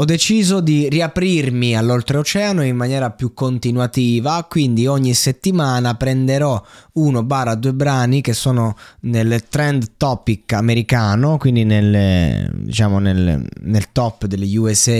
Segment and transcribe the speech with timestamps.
[0.00, 7.56] Ho deciso di riaprirmi all'oltreoceano in maniera più continuativa, quindi ogni settimana prenderò uno barra
[7.56, 14.56] due brani che sono nel trend topic americano, quindi nel, diciamo nel, nel top delle
[14.56, 14.92] USA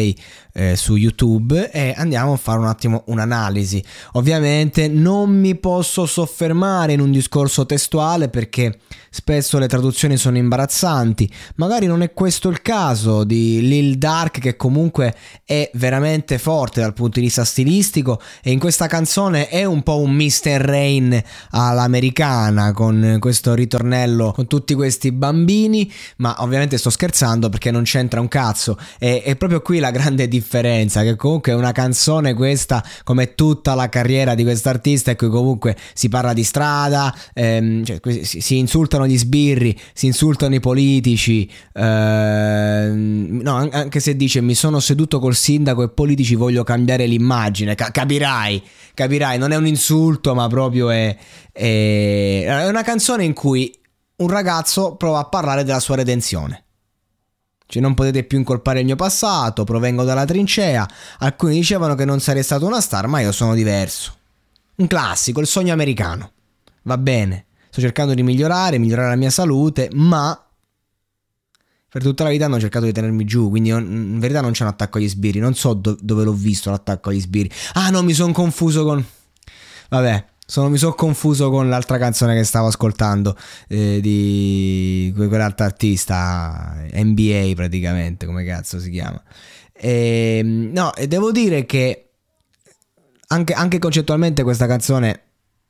[0.52, 3.80] eh, su YouTube e andiamo a fare un attimo un'analisi.
[4.14, 11.30] Ovviamente non mi posso soffermare in un discorso testuale perché spesso le traduzioni sono imbarazzanti,
[11.56, 16.81] magari non è questo il caso di Lil Dark che comunque comunque è veramente forte
[16.81, 20.61] dal punto di vista stilistico e in questa canzone è un po' un Mr.
[20.61, 27.82] Rain all'americana con questo ritornello con tutti questi bambini, ma ovviamente sto scherzando perché non
[27.82, 28.78] c'entra un cazzo.
[28.98, 33.75] E, è proprio qui la grande differenza, che comunque è una canzone questa, come tutta
[33.75, 39.06] la carriera di quest'artista, e qui comunque si parla di strada, ehm, cioè, si, insultano
[39.06, 45.34] gli sbirri, si insultano i politici, ehm, no, anche se dice mi sono seduto col
[45.34, 47.75] sindaco e politici voglio cambiare l'immagine.
[47.75, 48.62] Ca- capirai,
[48.94, 51.16] capirai, non è un insulto, ma proprio è,
[51.50, 53.75] è, è una canzone in cui
[54.16, 56.64] un ragazzo prova a parlare della sua redenzione.
[57.66, 60.88] Cioè, non potete più incolpare il mio passato, provengo dalla trincea.
[61.19, 64.15] Alcuni dicevano che non sarei stato una star, ma io sono diverso.
[64.76, 66.32] Un classico, il sogno americano.
[66.84, 70.47] Va bene, sto cercando di migliorare, migliorare la mia salute, ma
[71.91, 74.69] per tutta la vita hanno cercato di tenermi giù, quindi in verità non c'è un
[74.69, 77.50] attacco agli sbirri, non so do- dove l'ho visto l'attacco agli sbirri.
[77.75, 79.04] Ah no, mi sono confuso con...
[79.88, 83.37] Vabbè, sono, mi sono confuso con l'altra canzone che stavo ascoltando
[83.69, 89.22] eh, di quell'altra artista, NBA praticamente, come cazzo si chiama.
[89.72, 92.10] E, ehm, no, e devo dire che
[93.28, 95.22] anche, anche concettualmente questa canzone,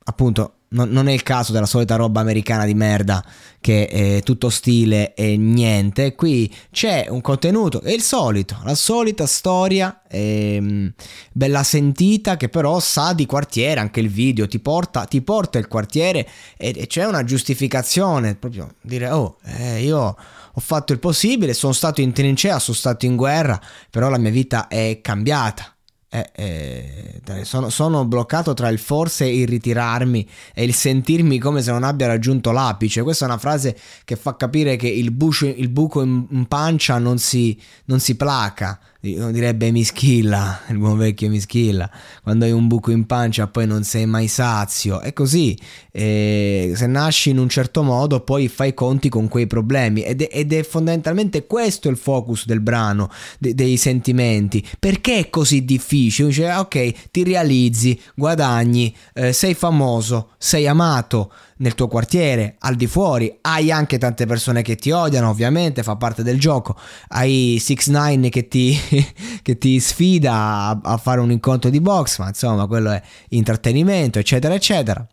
[0.04, 3.24] appunto, non, non, è il caso della solita roba americana di merda
[3.60, 6.14] che è tutto stile e niente.
[6.14, 10.92] Qui c'è un contenuto, è il solito, la solita storia ehm,
[11.32, 15.68] bella sentita che però sa di quartiere, anche il video ti porta, ti porta il
[15.68, 20.16] quartiere e, e c'è una giustificazione, proprio dire oh eh, io
[20.52, 24.30] ho fatto il possibile, sono stato in trincea, sono stato in guerra, però la mia
[24.30, 25.72] vita è cambiata
[26.10, 31.70] eh, eh, sono, sono, bloccato tra il forse il ritirarmi e il sentirmi come se
[31.70, 33.02] non abbia raggiunto l'apice.
[33.02, 36.96] Questa è una frase che fa capire che il, bucio, il buco in, in pancia
[36.96, 41.90] non si, non si placa, direbbe Mischilla, il buon vecchio Mischilla,
[42.22, 45.56] quando hai un buco in pancia poi non sei mai sazio, è così,
[45.92, 50.28] e se nasci in un certo modo poi fai conti con quei problemi ed è,
[50.32, 55.96] ed è fondamentalmente questo il focus del brano, de, dei sentimenti, perché è così difficile?
[56.04, 62.86] Dice, ok, ti realizzi, guadagni, eh, sei famoso, sei amato, nel tuo quartiere, al di
[62.86, 66.76] fuori, hai anche tante persone che ti odiano, ovviamente, fa parte del gioco.
[67.08, 68.78] Hai 6 9 che ti,
[69.42, 74.18] che ti sfida a, a fare un incontro di box, ma insomma, quello è intrattenimento,
[74.18, 75.06] eccetera, eccetera.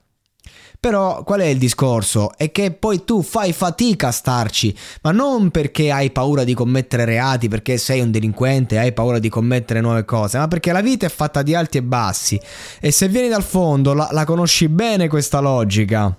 [0.86, 2.38] Però qual è il discorso?
[2.38, 7.06] È che poi tu fai fatica a starci, ma non perché hai paura di commettere
[7.06, 11.08] reati, perché sei un delinquente, hai paura di commettere nuove cose, ma perché la vita
[11.08, 12.40] è fatta di alti e bassi.
[12.80, 16.16] E se vieni dal fondo, la, la conosci bene questa logica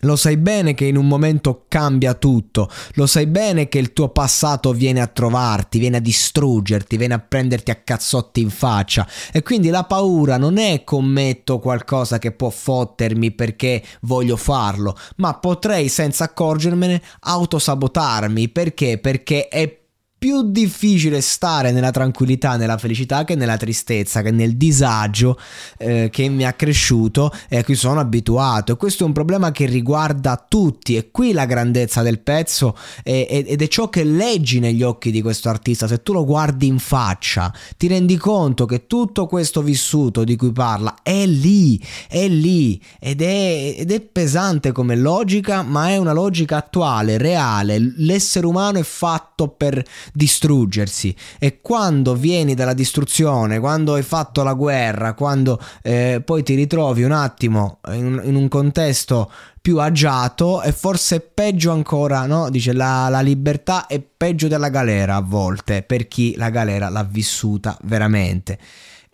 [0.00, 4.08] Lo sai bene che in un momento cambia tutto, lo sai bene che il tuo
[4.08, 9.06] passato viene a trovarti, viene a distruggerti, viene a prenderti a cazzotti in faccia.
[9.32, 15.34] E quindi la paura non è commetto qualcosa che può fottermi perché voglio farlo, ma
[15.34, 18.48] potrei senza accorgermene autosabotarmi.
[18.48, 18.98] Perché?
[18.98, 19.81] Perché è
[20.22, 25.36] più difficile stare nella tranquillità, nella felicità che nella tristezza, che nel disagio
[25.78, 28.70] eh, che mi ha cresciuto e a cui sono abituato.
[28.70, 33.26] E questo è un problema che riguarda tutti e qui la grandezza del pezzo è,
[33.28, 35.88] è, ed è ciò che leggi negli occhi di questo artista.
[35.88, 40.52] Se tu lo guardi in faccia, ti rendi conto che tutto questo vissuto di cui
[40.52, 46.12] parla è lì, è lì ed è, ed è pesante come logica, ma è una
[46.12, 47.94] logica attuale, reale.
[47.96, 54.54] L'essere umano è fatto per distruggersi e quando vieni dalla distruzione, quando hai fatto la
[54.54, 59.30] guerra, quando eh, poi ti ritrovi un attimo in, in un contesto
[59.60, 62.50] più agiato e forse peggio ancora, no?
[62.50, 67.04] Dice la, la, libertà è peggio della galera a volte per chi la galera l'ha
[67.04, 68.58] vissuta veramente.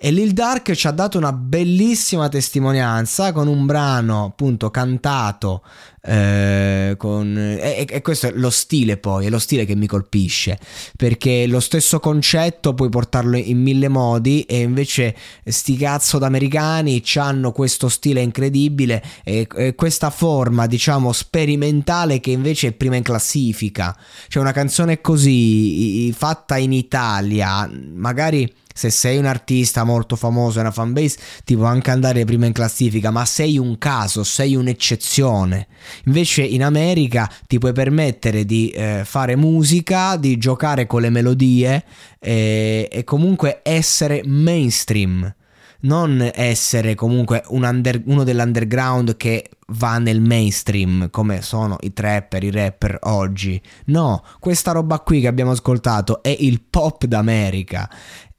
[0.00, 5.64] E Lil Dark ci ha dato una bellissima testimonianza con un brano appunto cantato
[6.00, 10.56] eh, con, e, e, questo è lo stile poi, è lo stile che mi colpisce
[10.96, 17.50] perché lo stesso concetto puoi portarlo in mille modi e invece sti cazzo d'americani hanno
[17.50, 23.98] questo stile incredibile e, e questa forma diciamo sperimentale che invece è prima in classifica.
[24.28, 30.60] C'è una canzone così fatta in Italia, magari se sei un artista molto famoso e
[30.60, 35.66] una fanbase ti può anche andare prima in classifica, ma sei un caso, sei un'eccezione.
[36.04, 41.84] Invece in America ti puoi permettere di eh, fare musica, di giocare con le melodie
[42.20, 45.34] e, e comunque essere mainstream
[45.80, 52.42] non essere comunque un under, uno dell'underground che va nel mainstream come sono i trapper,
[52.42, 53.60] i rapper oggi.
[53.86, 57.88] No, questa roba qui che abbiamo ascoltato è il pop d'America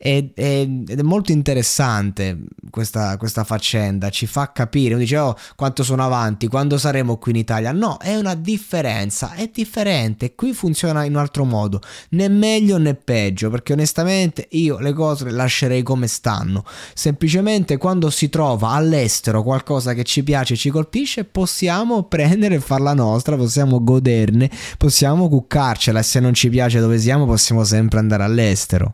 [0.01, 2.37] ed è, ed è molto interessante
[2.69, 7.33] questa, questa, faccenda, ci fa capire, uno dice oh quanto sono avanti, quando saremo qui
[7.33, 11.81] in Italia, no, è una differenza, è differente, qui funziona in un altro modo,
[12.11, 16.63] né meglio né peggio, perché onestamente io le cose le lascerei come stanno,
[16.93, 22.93] semplicemente quando si trova all'estero qualcosa che ci piace, ci colpisce, possiamo prendere e farla
[22.93, 28.23] nostra, possiamo goderne, possiamo cuccarcela e se non ci piace dove siamo possiamo sempre andare
[28.23, 28.93] all'estero.